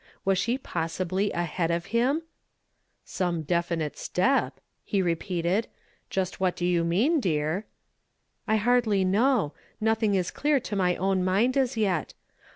[0.25, 2.23] Was she possibly ahead of him?"
[3.05, 5.67] Some definite step!" he repeated;
[6.09, 7.67] "just what do you mean, dear?
[8.47, 9.53] ""I hardly know.
[9.79, 12.15] Nothing is clear to my own mind as yet.